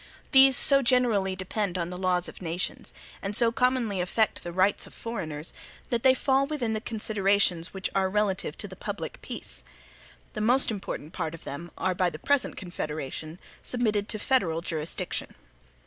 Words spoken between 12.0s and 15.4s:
the present Confederation, submitted to federal jurisdiction.